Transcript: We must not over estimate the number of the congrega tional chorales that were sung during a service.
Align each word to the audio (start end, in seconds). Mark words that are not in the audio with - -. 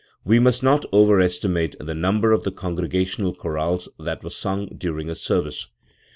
We 0.25 0.39
must 0.39 0.63
not 0.63 0.83
over 0.91 1.21
estimate 1.21 1.75
the 1.79 1.93
number 1.93 2.31
of 2.31 2.41
the 2.41 2.51
congrega 2.51 3.03
tional 3.03 3.37
chorales 3.37 3.87
that 3.99 4.23
were 4.23 4.31
sung 4.31 4.69
during 4.75 5.11
a 5.11 5.15
service. 5.15 5.67